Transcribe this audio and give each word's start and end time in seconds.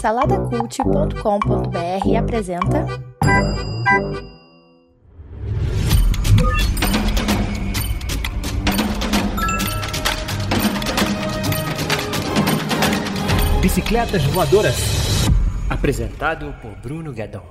Saladacult.com.br 0.00 2.16
apresenta. 2.18 2.84
Bicicletas 13.60 14.24
Voadoras. 14.24 15.28
Apresentado 15.70 16.52
por 16.60 16.72
Bruno 16.82 17.12
Guedon. 17.12 17.46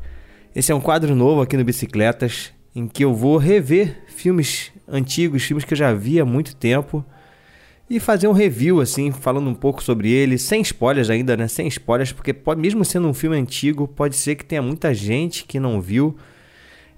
Esse 0.57 0.73
é 0.73 0.75
um 0.75 0.81
quadro 0.81 1.15
novo 1.15 1.43
aqui 1.43 1.59
no 1.59 1.65
Bicicletas 1.65 2.54
em 2.75 2.88
que 2.88 3.04
eu 3.04 3.14
vou 3.14 3.36
rever 3.36 4.04
filmes 4.06 4.72
antigos, 4.88 5.42
filmes 5.42 5.65
que 5.65 5.74
eu 5.74 5.78
já 5.78 5.92
vi 5.92 6.20
há 6.20 6.24
muito 6.24 6.56
tempo 6.56 7.05
e 7.88 8.01
fazer 8.01 8.27
um 8.27 8.32
review 8.32 8.80
assim, 8.80 9.12
falando 9.12 9.48
um 9.48 9.55
pouco 9.55 9.82
sobre 9.82 10.10
ele, 10.10 10.38
sem 10.38 10.62
spoilers 10.62 11.10
ainda, 11.10 11.37
né? 11.37 11.46
Sem 11.46 11.68
spoilers, 11.68 12.12
porque 12.12 12.32
pode, 12.32 12.60
mesmo 12.60 12.84
sendo 12.84 13.06
um 13.06 13.15
filme 13.15 13.37
antigo, 13.37 13.87
pode 13.87 14.16
ser 14.16 14.34
que 14.34 14.45
tenha 14.45 14.62
muita 14.62 14.95
gente 14.95 15.45
que 15.45 15.60
não 15.60 15.80
viu. 15.80 16.16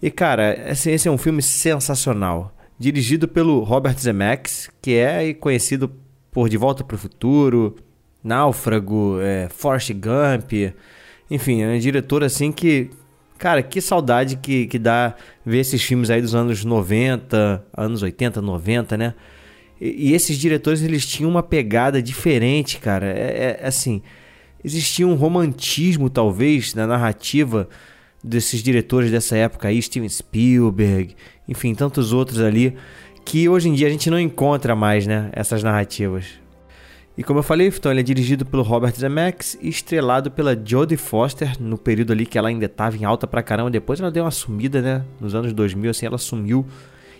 E 0.01 0.11
cara, 0.11 0.71
esse, 0.71 0.91
esse 0.91 1.09
é 1.09 1.11
um 1.11 1.19
filme 1.19 1.43
sensacional, 1.43 2.55
dirigido 2.79 3.27
pelo 3.27 3.63
Robert 3.63 3.99
Zemeckis, 3.99 4.71
que 4.81 4.95
é 4.95 5.35
conhecido 5.35 5.93
por 6.31 6.49
De 6.49 6.57
Volta 6.57 6.85
para 6.85 6.95
o 6.95 6.99
Futuro, 6.99 7.77
Náufrago, 8.23 9.19
é, 9.21 9.49
Forrest 9.49 9.93
Gump, 9.93 10.53
enfim, 11.31 11.63
é 11.63 11.75
um 11.75 11.79
diretor 11.79 12.23
assim 12.23 12.53
que 12.53 12.91
Cara, 13.39 13.63
que 13.63 13.81
saudade 13.81 14.37
que, 14.37 14.67
que 14.67 14.79
dá 14.79 15.15
ver 15.45 15.59
esses 15.59 15.83
filmes 15.83 16.09
aí 16.09 16.23
dos 16.23 16.35
anos 16.35 16.65
90, 16.65 17.65
anos 17.77 18.03
80, 18.03 18.41
90, 18.41 18.97
né? 18.97 19.15
E, 19.81 20.11
e 20.11 20.15
esses 20.15 20.39
diretores, 20.39 20.83
eles 20.83 21.05
tinham 21.07 21.31
uma 21.31 21.43
pegada 21.43 22.01
diferente, 22.03 22.79
cara. 22.79 23.07
É, 23.07 23.59
é, 23.63 23.67
assim, 23.67 24.01
existia 24.65 25.07
um 25.07 25.15
romantismo, 25.15 26.09
talvez, 26.09 26.75
na 26.75 26.87
narrativa 26.87 27.69
desses 28.25 28.63
diretores 28.63 29.11
dessa 29.11 29.37
época 29.37 29.69
aí, 29.69 29.81
Steven 29.81 30.09
Spielberg, 30.09 31.15
enfim, 31.47 31.75
tantos 31.75 32.13
outros 32.13 32.41
ali, 32.41 32.75
que 33.25 33.49
hoje 33.49 33.69
em 33.69 33.75
dia 33.75 33.87
a 33.87 33.91
gente 33.91 34.11
não 34.11 34.19
encontra 34.19 34.75
mais, 34.75 35.07
né? 35.07 35.31
Essas 35.33 35.63
narrativas. 35.63 36.46
E 37.17 37.23
como 37.23 37.39
eu 37.39 37.43
falei, 37.43 37.69
então 37.69 37.91
ele 37.91 38.01
é 38.01 38.03
dirigido 38.03 38.45
pelo 38.45 38.63
Robert 38.63 38.95
Zemeckis 38.95 39.57
e 39.63 39.71
estrelado 39.71 40.31
pela 40.31 40.55
Jodie 40.55 40.99
Foster, 40.99 41.57
no 41.59 41.79
período 41.79 42.13
ali 42.13 42.27
que 42.27 42.37
ela 42.37 42.49
ainda 42.49 42.67
estava 42.67 42.95
em 42.95 43.05
alta 43.05 43.27
pra 43.27 43.43
caramba. 43.43 43.71
Depois 43.71 43.99
ela 43.99 44.11
deu 44.11 44.25
uma 44.25 44.31
sumida, 44.31 44.83
né? 44.83 45.03
Nos 45.19 45.35
anos 45.35 45.55
2000, 45.55 45.91
assim, 45.91 46.05
ela 46.05 46.19
sumiu. 46.19 46.67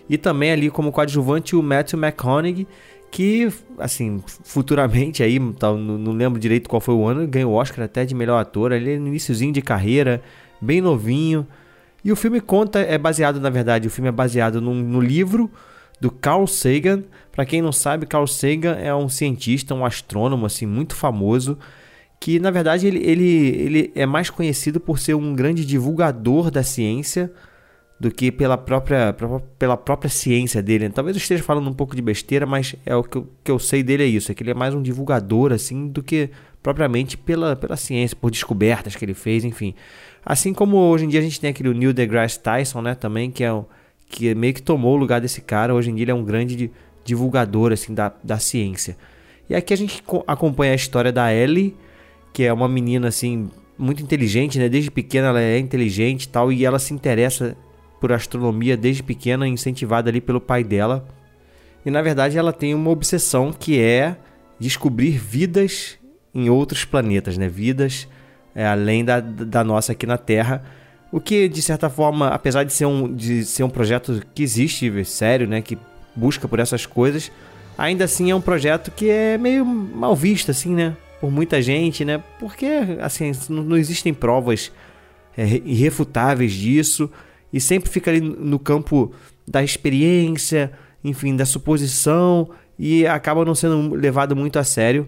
E 0.07 0.15
também 0.15 0.51
ali 0.51 0.69
como 0.69 0.91
coadjuvante 0.91 1.55
o 1.55 1.63
Matthew 1.63 1.99
McConaughey, 1.99 2.67
que, 3.09 3.51
assim, 3.79 4.21
futuramente 4.43 5.23
aí, 5.23 5.39
não, 5.39 6.11
lembro 6.11 6.39
direito 6.39 6.69
qual 6.69 6.79
foi 6.79 6.93
o 6.93 7.07
ano, 7.07 7.25
ganhou 7.27 7.53
o 7.53 7.55
Oscar 7.55 7.85
até 7.85 8.05
de 8.05 8.13
melhor 8.13 8.37
ator. 8.37 8.71
Ele 8.71 8.93
é 8.93 8.99
no 8.99 9.07
iníciozinho 9.07 9.51
de 9.51 9.63
carreira, 9.63 10.21
bem 10.61 10.79
novinho. 10.79 11.47
E 12.05 12.11
o 12.11 12.15
filme 12.15 12.39
conta, 12.39 12.79
é 12.79 12.99
baseado, 12.99 13.39
na 13.39 13.49
verdade, 13.49 13.87
o 13.87 13.91
filme 13.91 14.09
é 14.09 14.11
baseado 14.11 14.61
no 14.61 15.01
livro 15.01 15.49
do 15.99 16.11
Carl 16.11 16.45
Sagan. 16.47 17.03
Para 17.31 17.45
quem 17.45 17.61
não 17.61 17.71
sabe, 17.71 18.05
Carl 18.05 18.27
Sagan 18.27 18.73
é 18.73 18.93
um 18.93 19.09
cientista, 19.09 19.75
um 19.75 19.85
astrônomo 19.85 20.45
assim 20.45 20.65
muito 20.65 20.95
famoso, 20.95 21.57
que 22.19 22.39
na 22.39 22.51
verdade 22.51 22.87
ele, 22.87 22.99
ele, 23.03 23.25
ele 23.25 23.91
é 23.95 24.05
mais 24.05 24.29
conhecido 24.29 24.79
por 24.79 24.99
ser 24.99 25.13
um 25.13 25.35
grande 25.35 25.65
divulgador 25.65 26.49
da 26.49 26.63
ciência 26.63 27.31
do 27.99 28.11
que 28.11 28.31
pela 28.31 28.57
própria, 28.57 29.15
pela 29.57 29.75
própria 29.75 30.09
ciência 30.09 30.61
dele. 30.61 30.89
Talvez 30.89 31.15
eu 31.15 31.21
esteja 31.21 31.43
falando 31.43 31.69
um 31.69 31.73
pouco 31.73 31.95
de 31.95 32.01
besteira, 32.01 32.45
mas 32.45 32.75
é 32.85 32.95
o 32.95 33.03
que 33.03 33.17
eu, 33.17 33.27
que 33.43 33.51
eu 33.51 33.59
sei 33.59 33.81
dele 33.81 34.03
é 34.03 34.07
isso, 34.07 34.31
é 34.31 34.35
que 34.35 34.43
ele 34.43 34.51
é 34.51 34.53
mais 34.53 34.73
um 34.73 34.81
divulgador 34.81 35.51
assim 35.51 35.87
do 35.87 36.03
que 36.03 36.29
propriamente 36.61 37.17
pela, 37.17 37.55
pela 37.55 37.75
ciência, 37.75 38.15
por 38.19 38.29
descobertas 38.29 38.95
que 38.95 39.03
ele 39.03 39.13
fez, 39.13 39.43
enfim. 39.43 39.73
Assim 40.25 40.53
como 40.53 40.77
hoje 40.77 41.05
em 41.05 41.07
dia 41.07 41.19
a 41.19 41.23
gente 41.23 41.39
tem 41.39 41.49
aquele 41.49 41.73
Neil 41.73 41.93
deGrasse 41.93 42.39
Tyson, 42.39 42.81
né, 42.81 42.93
também, 42.93 43.31
que 43.31 43.43
é 43.43 43.53
um, 43.53 43.65
que 44.09 44.33
meio 44.33 44.53
que 44.53 44.61
tomou 44.61 44.95
o 44.95 44.97
lugar 44.97 45.21
desse 45.21 45.41
cara. 45.41 45.73
Hoje 45.73 45.91
em 45.91 45.95
dia 45.95 46.03
ele 46.03 46.11
é 46.11 46.15
um 46.15 46.23
grande 46.23 46.71
divulgador 47.03 47.71
assim 47.71 47.93
da, 47.93 48.11
da 48.23 48.37
ciência. 48.39 48.97
E 49.49 49.55
aqui 49.55 49.73
a 49.73 49.77
gente 49.77 50.03
acompanha 50.25 50.73
a 50.73 50.75
história 50.75 51.11
da 51.11 51.33
Ellie, 51.33 51.75
que 52.33 52.43
é 52.43 52.51
uma 52.51 52.67
menina 52.67 53.07
assim 53.07 53.49
muito 53.77 54.01
inteligente, 54.01 54.59
né? 54.59 54.67
Desde 54.67 54.91
pequena 54.91 55.27
ela 55.27 55.41
é 55.41 55.57
inteligente 55.57 56.23
e 56.23 56.29
tal, 56.29 56.51
e 56.51 56.65
ela 56.65 56.79
se 56.79 56.93
interessa 56.93 57.55
por 58.01 58.11
astronomia 58.11 58.75
desde 58.75 59.03
pequena, 59.03 59.47
incentivada 59.47 60.09
ali 60.09 60.19
pelo 60.19 60.41
pai 60.41 60.63
dela. 60.63 61.07
E 61.85 61.91
na 61.91 62.01
verdade 62.01 62.37
ela 62.37 62.51
tem 62.51 62.75
uma 62.75 62.89
obsessão 62.89 63.53
que 63.53 63.79
é 63.79 64.17
descobrir 64.59 65.11
vidas 65.11 65.97
em 66.33 66.49
outros 66.49 66.83
planetas, 66.83 67.37
né? 67.37 67.47
Vidas 67.47 68.07
é, 68.53 68.65
além 68.65 69.05
da, 69.05 69.19
da 69.19 69.63
nossa 69.63 69.91
aqui 69.91 70.07
na 70.07 70.17
Terra. 70.17 70.65
O 71.11 71.21
que, 71.21 71.47
de 71.47 71.61
certa 71.61 71.89
forma, 71.89 72.27
apesar 72.27 72.63
de 72.63 72.73
ser 72.73 72.85
um, 72.85 73.13
de 73.13 73.45
ser 73.45 73.63
um 73.63 73.69
projeto 73.69 74.21
que 74.33 74.43
existe, 74.43 75.05
sério, 75.05 75.47
né? 75.47 75.61
Que 75.61 75.77
busca 76.15 76.47
por 76.47 76.59
essas 76.59 76.85
coisas, 76.85 77.31
ainda 77.77 78.05
assim 78.05 78.31
é 78.31 78.35
um 78.35 78.41
projeto 78.41 78.91
que 78.91 79.09
é 79.09 79.37
meio 79.37 79.65
mal 79.65 80.15
visto, 80.15 80.51
assim, 80.51 80.73
né? 80.73 80.97
Por 81.21 81.31
muita 81.31 81.61
gente, 81.61 82.03
né? 82.03 82.21
Porque, 82.39 82.67
assim, 83.01 83.31
não 83.49 83.77
existem 83.77 84.13
provas 84.13 84.71
é, 85.37 85.61
irrefutáveis 85.65 86.51
disso. 86.51 87.09
E 87.53 87.61
sempre 87.61 87.89
fica 87.89 88.11
ali 88.11 88.19
no 88.19 88.59
campo 88.59 89.13
da 89.47 89.63
experiência, 89.63 90.71
enfim, 91.03 91.35
da 91.35 91.45
suposição. 91.45 92.49
E 92.77 93.07
acaba 93.07 93.45
não 93.45 93.55
sendo 93.55 93.95
levado 93.95 94.35
muito 94.35 94.59
a 94.59 94.63
sério. 94.63 95.07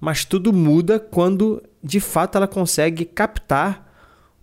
Mas 0.00 0.24
tudo 0.24 0.52
muda 0.52 0.98
quando, 0.98 1.62
de 1.82 2.00
fato, 2.00 2.36
ela 2.36 2.48
consegue 2.48 3.04
captar 3.04 3.91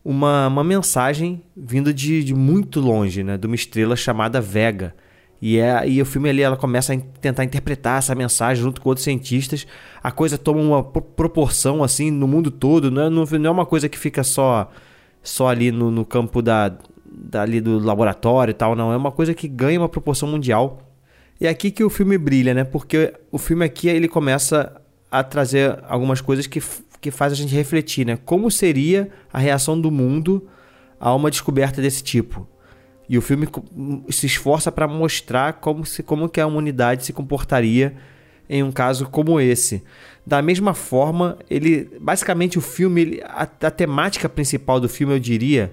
uma, 0.03 0.47
uma 0.47 0.63
mensagem 0.63 1.41
vindo 1.55 1.93
de, 1.93 2.23
de 2.23 2.33
muito 2.33 2.79
longe, 2.79 3.23
né? 3.23 3.37
De 3.37 3.45
uma 3.45 3.55
estrela 3.55 3.95
chamada 3.95 4.39
Vega. 4.39 4.95
E, 5.41 5.57
é, 5.57 5.87
e 5.87 6.01
o 6.01 6.05
filme 6.05 6.29
ali 6.29 6.41
ela 6.41 6.57
começa 6.57 6.93
a 6.93 6.97
tentar 7.21 7.43
interpretar 7.43 7.99
essa 7.99 8.13
mensagem 8.13 8.61
junto 8.61 8.81
com 8.81 8.89
outros 8.89 9.03
cientistas. 9.03 9.65
A 10.03 10.11
coisa 10.11 10.37
toma 10.37 10.59
uma 10.61 10.83
proporção 10.83 11.83
assim 11.83 12.11
no 12.11 12.27
mundo 12.27 12.51
todo, 12.51 12.91
não 12.91 13.03
é, 13.03 13.09
não 13.09 13.47
é 13.47 13.51
uma 13.51 13.65
coisa 13.65 13.87
que 13.87 13.97
fica 13.97 14.23
só 14.23 14.69
só 15.21 15.47
ali 15.47 15.71
no, 15.71 15.91
no 15.91 16.05
campo 16.05 16.41
da, 16.41 16.73
da, 17.05 17.41
ali 17.41 17.61
do 17.61 17.79
laboratório 17.79 18.51
e 18.51 18.53
tal, 18.53 18.75
não. 18.75 18.91
É 18.91 18.97
uma 18.97 19.11
coisa 19.11 19.33
que 19.33 19.47
ganha 19.47 19.79
uma 19.79 19.89
proporção 19.89 20.27
mundial. 20.27 20.81
E 21.39 21.47
é 21.47 21.49
aqui 21.49 21.71
que 21.71 21.83
o 21.83 21.89
filme 21.89 22.17
brilha, 22.17 22.53
né? 22.53 22.63
Porque 22.63 23.13
o 23.31 23.37
filme 23.37 23.65
aqui 23.65 23.87
ele 23.87 24.07
começa 24.07 24.81
a 25.11 25.23
trazer 25.23 25.79
algumas 25.87 26.21
coisas 26.21 26.47
que 26.47 26.61
que 27.01 27.11
faz 27.11 27.33
a 27.33 27.35
gente 27.35 27.53
refletir, 27.55 28.05
né? 28.05 28.17
Como 28.25 28.51
seria 28.51 29.09
a 29.31 29.39
reação 29.39 29.79
do 29.79 29.89
mundo 29.89 30.47
a 30.99 31.13
uma 31.13 31.31
descoberta 31.31 31.81
desse 31.81 32.03
tipo? 32.03 32.47
E 33.07 33.17
o 33.17 33.21
filme 33.21 33.47
se 34.09 34.25
esforça 34.27 34.71
para 34.71 34.87
mostrar 34.87 35.53
como, 35.53 35.85
se, 35.85 36.03
como 36.03 36.29
que 36.29 36.39
a 36.39 36.45
humanidade 36.45 37.05
se 37.05 37.13
comportaria 37.13 37.95
em 38.47 38.61
um 38.61 38.71
caso 38.71 39.07
como 39.07 39.39
esse. 39.39 39.83
Da 40.25 40.41
mesma 40.41 40.73
forma, 40.73 41.37
ele 41.49 41.89
basicamente 41.99 42.57
o 42.57 42.61
filme, 42.61 43.01
ele, 43.01 43.21
a, 43.23 43.43
a, 43.43 43.71
temática 43.71 44.27
principal 44.29 44.79
do 44.79 44.89
filme, 44.89 45.13
eu 45.13 45.19
diria, 45.19 45.71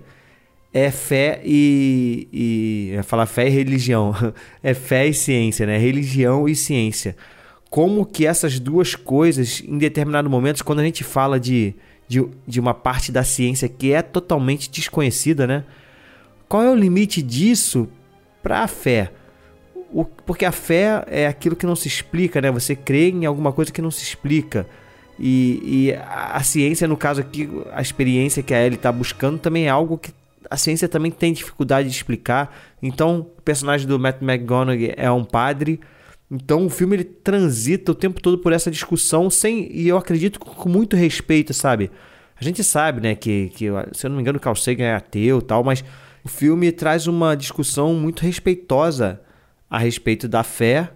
é 0.73 0.91
fé 0.91 1.41
e, 1.45 2.29
e 2.33 3.03
falar 3.03 3.27
fé 3.27 3.47
e 3.49 3.51
religião, 3.51 4.15
é 4.63 4.73
fé 4.73 5.07
e 5.07 5.13
ciência, 5.13 5.67
né? 5.67 5.77
Religião 5.77 6.49
e 6.49 6.55
ciência 6.55 7.17
como 7.77 8.07
que 8.07 8.25
essas 8.25 8.59
duas 8.59 8.95
coisas, 8.95 9.63
em 9.63 9.77
determinado 9.77 10.31
momento, 10.31 10.65
quando 10.65 10.79
a 10.79 10.83
gente 10.83 11.05
fala 11.05 11.39
de, 11.39 11.75
de, 12.09 12.27
de 12.47 12.59
uma 12.59 12.73
parte 12.73 13.13
da 13.13 13.23
ciência 13.23 13.69
que 13.69 13.93
é 13.93 14.01
totalmente 14.01 14.71
desconhecida, 14.71 15.47
né? 15.47 15.63
Qual 16.49 16.63
é 16.63 16.71
o 16.71 16.75
limite 16.75 17.21
disso 17.21 17.87
para 18.43 18.61
a 18.61 18.67
fé? 18.67 19.13
O, 19.93 20.07
porque 20.07 20.47
a 20.47 20.53
fé 20.53 21.05
é 21.07 21.27
aquilo 21.27 21.55
que 21.55 21.67
não 21.67 21.77
se 21.77 21.87
explica, 21.87 22.41
né? 22.41 22.51
Você 22.51 22.75
crê 22.75 23.11
em 23.11 23.27
alguma 23.27 23.53
coisa 23.53 23.71
que 23.71 23.83
não 23.83 23.91
se 23.91 24.03
explica. 24.03 24.67
E, 25.21 25.61
e 25.63 25.93
a, 25.93 26.37
a 26.37 26.43
ciência, 26.43 26.89
no 26.89 26.97
caso 26.97 27.21
aqui, 27.21 27.47
a 27.75 27.83
experiência 27.83 28.43
que 28.43 28.55
a 28.55 28.65
Ellie 28.65 28.77
está 28.77 28.91
buscando 28.91 29.39
também 29.39 29.67
é 29.67 29.69
algo 29.69 29.99
que 29.99 30.15
a 30.49 30.57
ciência 30.57 30.89
também 30.89 31.11
tem 31.11 31.31
dificuldade 31.31 31.91
de 31.91 31.95
explicar. 31.95 32.57
Então, 32.83 33.19
o 33.37 33.43
personagem 33.43 33.87
do 33.87 33.99
Matt 33.99 34.23
McGonagall 34.23 34.95
é 34.97 35.11
um 35.11 35.25
padre 35.25 35.79
então 36.31 36.67
o 36.67 36.71
filme 36.71 36.97
ele 36.97 37.05
transita 37.05 37.93
o 37.93 37.95
tempo 37.95 38.21
todo 38.21 38.39
por 38.39 38.53
essa 38.53 38.71
discussão 38.71 39.31
sem 39.31 39.71
e 39.73 39.89
eu 39.89 39.97
acredito 39.97 40.41
com 40.41 40.69
muito 40.69 40.97
respeito, 40.97 41.55
sabe? 41.55 41.91
A 42.39 42.45
gente 42.45 42.63
sabe, 42.63 43.01
né, 43.01 43.15
que, 43.15 43.51
que 43.51 43.67
se 43.93 44.07
eu 44.07 44.11
não 44.11 44.17
me 44.17 44.23
engano, 44.23 44.41
Carl 44.41 44.57
Sagan 44.57 44.85
é 44.85 44.95
ateu, 44.95 45.41
tal, 45.41 45.65
mas 45.65 45.83
o 46.25 46.29
filme 46.29 46.71
traz 46.73 47.07
uma 47.07 47.35
discussão 47.35 47.95
muito 47.95 48.23
respeitosa 48.23 49.21
a 49.71 49.79
respeito 49.79 50.29
da 50.29 50.43
fé 50.43 50.91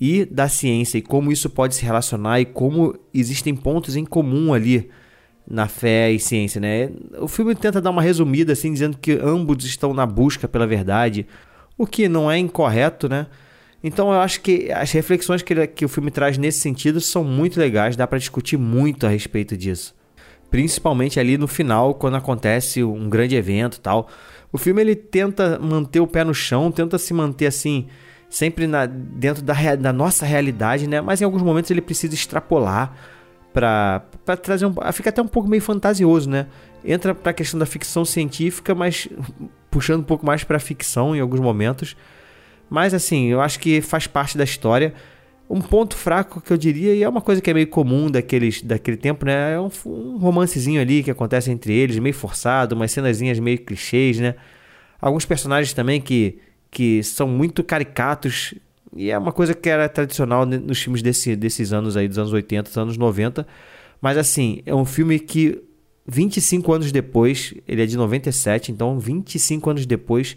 e 0.00 0.24
da 0.24 0.48
ciência 0.48 0.98
e 0.98 1.02
como 1.02 1.32
isso 1.32 1.50
pode 1.50 1.74
se 1.74 1.84
relacionar 1.84 2.40
e 2.40 2.44
como 2.44 2.98
existem 3.12 3.54
pontos 3.54 3.96
em 3.96 4.04
comum 4.04 4.54
ali 4.54 4.88
na 5.48 5.68
fé 5.68 6.10
e 6.10 6.18
ciência, 6.18 6.60
né? 6.60 6.90
O 7.18 7.28
filme 7.28 7.54
tenta 7.54 7.80
dar 7.80 7.90
uma 7.90 8.02
resumida 8.02 8.52
assim 8.52 8.72
dizendo 8.72 8.98
que 8.98 9.12
ambos 9.12 9.64
estão 9.64 9.94
na 9.94 10.04
busca 10.04 10.48
pela 10.48 10.66
verdade, 10.66 11.26
o 11.78 11.86
que 11.86 12.08
não 12.08 12.30
é 12.30 12.38
incorreto, 12.38 13.08
né? 13.08 13.26
Então 13.86 14.12
eu 14.12 14.20
acho 14.20 14.40
que 14.40 14.68
as 14.72 14.90
reflexões 14.90 15.42
que, 15.42 15.52
ele, 15.52 15.64
que 15.64 15.84
o 15.84 15.88
filme 15.88 16.10
traz 16.10 16.36
nesse 16.36 16.58
sentido 16.58 17.00
são 17.00 17.22
muito 17.22 17.60
legais, 17.60 17.94
dá 17.94 18.04
para 18.04 18.18
discutir 18.18 18.56
muito 18.56 19.06
a 19.06 19.08
respeito 19.08 19.56
disso. 19.56 19.94
Principalmente 20.50 21.20
ali 21.20 21.38
no 21.38 21.46
final, 21.46 21.94
quando 21.94 22.16
acontece 22.16 22.82
um 22.82 23.08
grande 23.08 23.36
evento 23.36 23.80
tal. 23.80 24.08
O 24.50 24.58
filme 24.58 24.80
ele 24.80 24.96
tenta 24.96 25.56
manter 25.60 26.00
o 26.00 26.06
pé 26.06 26.24
no 26.24 26.34
chão, 26.34 26.72
tenta 26.72 26.98
se 26.98 27.14
manter 27.14 27.46
assim, 27.46 27.86
sempre 28.28 28.66
na, 28.66 28.86
dentro 28.86 29.40
da, 29.44 29.54
da 29.76 29.92
nossa 29.92 30.26
realidade, 30.26 30.88
né? 30.88 31.00
Mas 31.00 31.20
em 31.20 31.24
alguns 31.24 31.42
momentos 31.42 31.70
ele 31.70 31.80
precisa 31.80 32.12
extrapolar 32.12 32.92
para 33.52 34.02
trazer 34.42 34.66
um. 34.66 34.74
Fica 34.92 35.10
até 35.10 35.22
um 35.22 35.28
pouco 35.28 35.48
meio 35.48 35.62
fantasioso, 35.62 36.28
né? 36.28 36.48
Entra 36.84 37.14
para 37.14 37.30
a 37.30 37.34
questão 37.34 37.60
da 37.60 37.66
ficção 37.66 38.04
científica, 38.04 38.74
mas 38.74 39.08
puxando 39.70 40.00
um 40.00 40.04
pouco 40.04 40.26
mais 40.26 40.42
para 40.42 40.58
ficção 40.58 41.14
em 41.14 41.20
alguns 41.20 41.38
momentos. 41.38 41.96
Mas 42.68 42.94
assim, 42.94 43.26
eu 43.26 43.40
acho 43.40 43.58
que 43.58 43.80
faz 43.80 44.06
parte 44.06 44.36
da 44.36 44.44
história. 44.44 44.94
Um 45.48 45.60
ponto 45.60 45.96
fraco 45.96 46.40
que 46.40 46.52
eu 46.52 46.56
diria, 46.56 46.94
e 46.94 47.02
é 47.04 47.08
uma 47.08 47.20
coisa 47.20 47.40
que 47.40 47.48
é 47.48 47.54
meio 47.54 47.68
comum 47.68 48.10
daqueles, 48.10 48.62
daquele 48.62 48.96
tempo, 48.96 49.24
né? 49.24 49.54
É 49.54 49.60
um, 49.60 49.70
um 49.86 50.18
romancezinho 50.18 50.80
ali 50.80 51.04
que 51.04 51.10
acontece 51.10 51.50
entre 51.50 51.72
eles, 51.72 51.98
meio 51.98 52.14
forçado, 52.14 52.74
umas 52.74 52.90
cenazinhas 52.90 53.38
meio 53.38 53.58
clichês, 53.58 54.18
né? 54.18 54.34
Alguns 55.00 55.24
personagens 55.24 55.72
também 55.72 56.00
que, 56.00 56.38
que 56.70 57.02
são 57.04 57.28
muito 57.28 57.62
caricatos. 57.62 58.54
E 58.96 59.10
é 59.10 59.16
uma 59.16 59.30
coisa 59.30 59.54
que 59.54 59.68
era 59.68 59.88
tradicional 59.88 60.44
nos 60.44 60.80
filmes 60.82 61.00
desse, 61.00 61.36
desses 61.36 61.72
anos 61.72 61.96
aí, 61.96 62.08
dos 62.08 62.18
anos 62.18 62.32
80, 62.32 62.62
dos 62.64 62.78
anos 62.78 62.96
90. 62.96 63.46
Mas 64.00 64.18
assim, 64.18 64.62
é 64.66 64.74
um 64.74 64.84
filme 64.84 65.20
que 65.20 65.62
25 66.06 66.72
anos 66.72 66.92
depois, 66.92 67.54
ele 67.66 67.82
é 67.82 67.86
de 67.86 67.96
97, 67.96 68.70
então 68.70 68.98
25 68.98 69.70
anos 69.70 69.86
depois, 69.86 70.36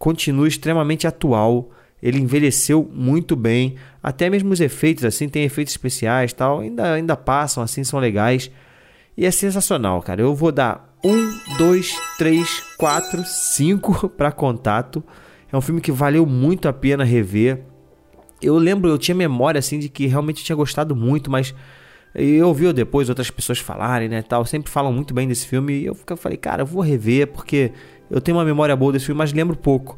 continua 0.00 0.48
extremamente 0.48 1.06
atual. 1.06 1.70
Ele 2.02 2.18
envelheceu 2.18 2.90
muito 2.90 3.36
bem, 3.36 3.76
até 4.02 4.30
mesmo 4.30 4.50
os 4.50 4.60
efeitos 4.60 5.04
assim, 5.04 5.28
tem 5.28 5.44
efeitos 5.44 5.74
especiais, 5.74 6.32
tal, 6.32 6.60
ainda 6.60 6.94
ainda 6.94 7.14
passam 7.14 7.62
assim, 7.62 7.84
são 7.84 8.00
legais. 8.00 8.50
E 9.14 9.26
é 9.26 9.30
sensacional, 9.30 10.00
cara. 10.00 10.22
Eu 10.22 10.34
vou 10.34 10.50
dar 10.50 10.96
um, 11.04 11.38
dois, 11.58 11.94
três, 12.16 12.62
quatro, 12.78 13.22
cinco 13.26 14.08
para 14.16 14.32
contato. 14.32 15.04
É 15.52 15.56
um 15.56 15.60
filme 15.60 15.82
que 15.82 15.92
valeu 15.92 16.24
muito 16.24 16.66
a 16.66 16.72
pena 16.72 17.04
rever. 17.04 17.60
Eu 18.40 18.56
lembro, 18.56 18.88
eu 18.88 18.96
tinha 18.96 19.14
memória 19.14 19.58
assim 19.58 19.78
de 19.78 19.90
que 19.90 20.06
realmente 20.06 20.42
tinha 20.42 20.56
gostado 20.56 20.96
muito, 20.96 21.30
mas 21.30 21.54
eu 22.14 22.48
ouvi 22.48 22.72
depois 22.72 23.08
outras 23.08 23.30
pessoas 23.30 23.58
falarem, 23.58 24.08
né, 24.08 24.22
tal, 24.22 24.44
sempre 24.44 24.70
falam 24.70 24.92
muito 24.92 25.14
bem 25.14 25.28
desse 25.28 25.46
filme 25.46 25.72
e 25.74 25.86
eu 25.86 25.94
falei, 26.16 26.36
cara, 26.36 26.62
eu 26.62 26.66
vou 26.66 26.82
rever 26.82 27.28
porque 27.28 27.72
eu 28.10 28.20
tenho 28.20 28.36
uma 28.36 28.44
memória 28.44 28.74
boa 28.74 28.92
desse 28.92 29.06
filme, 29.06 29.18
mas 29.18 29.32
lembro 29.32 29.56
pouco. 29.56 29.96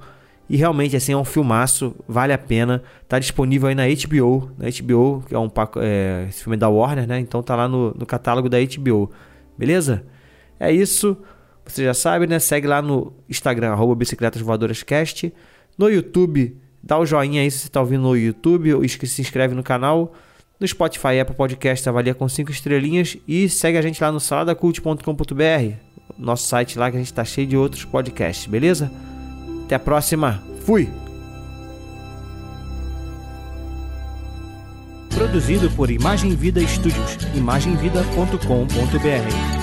E 0.48 0.56
realmente, 0.56 0.94
assim, 0.94 1.12
é 1.12 1.16
um 1.16 1.24
filmaço, 1.24 1.94
vale 2.06 2.32
a 2.32 2.36
pena. 2.36 2.82
Tá 3.08 3.18
disponível 3.18 3.68
aí 3.68 3.74
na 3.74 3.84
HBO, 3.86 4.50
na 4.58 4.68
HBO, 4.68 5.24
que 5.26 5.34
é 5.34 5.38
um 5.38 5.50
é, 5.76 6.26
esse 6.28 6.42
filme 6.42 6.56
é 6.56 6.58
da 6.58 6.68
Warner, 6.68 7.06
né? 7.06 7.18
Então 7.18 7.42
tá 7.42 7.56
lá 7.56 7.66
no, 7.66 7.94
no 7.94 8.04
catálogo 8.04 8.50
da 8.50 8.58
HBO. 8.60 9.10
Beleza? 9.56 10.04
É 10.60 10.70
isso. 10.70 11.16
Você 11.64 11.84
já 11.84 11.94
sabe, 11.94 12.26
né? 12.26 12.38
Segue 12.38 12.66
lá 12.66 12.82
no 12.82 13.14
Instagram, 13.30 13.70
arroba 13.70 13.94
Bicicletas 13.94 14.42
Voadoras 14.42 14.82
Cast. 14.82 15.32
No 15.78 15.88
YouTube, 15.88 16.58
dá 16.82 16.98
o 16.98 17.06
joinha 17.06 17.40
aí 17.40 17.50
se 17.50 17.60
você 17.60 17.68
tá 17.70 17.80
ouvindo 17.80 18.02
no 18.02 18.14
YouTube 18.14 18.74
ou 18.74 18.86
se 18.86 19.22
inscreve 19.22 19.54
no 19.54 19.62
canal. 19.62 20.12
No 20.62 20.68
Spotify, 20.68 21.20
Apple 21.20 21.36
Podcast, 21.36 21.88
avalia 21.88 22.14
com 22.14 22.28
5 22.28 22.50
estrelinhas. 22.50 23.16
E 23.28 23.48
segue 23.48 23.76
a 23.76 23.82
gente 23.82 24.02
lá 24.02 24.10
no 24.10 24.20
saladacult.com.br 24.20 25.92
nosso 26.18 26.46
site 26.46 26.78
lá 26.78 26.90
que 26.90 26.96
a 26.96 27.00
gente 27.00 27.08
está 27.08 27.24
cheio 27.24 27.46
de 27.46 27.56
outros 27.56 27.84
podcasts, 27.84 28.46
beleza? 28.46 28.90
Até 29.64 29.74
a 29.74 29.78
próxima. 29.78 30.42
Fui! 30.64 30.88
Produzido 35.10 35.70
por 35.70 35.90
Imagem 35.90 36.34
Vida 36.34 36.60
Studios, 36.66 37.16
imagemvida.com.br. 37.34 39.61